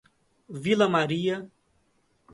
Vila 0.63 0.87
Maria 0.89 1.45